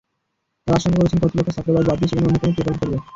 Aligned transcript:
তাঁরা 0.63 0.77
আশঙ্কা 0.79 0.99
করছেন, 1.01 1.19
কর্তৃপক্ষ 1.21 1.49
ছাত্রাবাস 1.55 1.85
বাদ 1.87 1.97
দিয়ে 1.99 2.09
সেখানে 2.09 2.27
অন্য 2.29 2.37
কোনো 2.41 2.53
প্রকল্প 2.55 2.79
করবে। 2.81 2.97